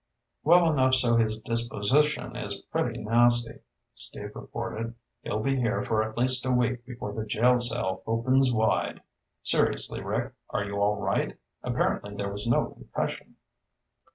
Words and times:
"Well 0.43 0.67
enough 0.71 0.95
so 0.95 1.15
his 1.15 1.37
disposition 1.37 2.35
is 2.35 2.59
pretty 2.71 2.97
nasty," 2.99 3.59
Steve 3.93 4.31
reported. 4.33 4.95
"He'll 5.21 5.43
be 5.43 5.57
here 5.57 5.83
for 5.85 6.01
at 6.01 6.17
least 6.17 6.43
a 6.43 6.49
week 6.51 6.83
before 6.87 7.13
the 7.13 7.23
jail 7.23 7.59
cell 7.59 8.01
opens 8.07 8.51
wide. 8.51 9.01
Seriously, 9.43 10.01
Rick, 10.01 10.33
are 10.49 10.63
you 10.65 10.81
all 10.81 10.99
right? 10.99 11.37
Apparently 11.61 12.15
there 12.15 12.31
was 12.31 12.47
no 12.47 12.71
concussion." 12.71 13.35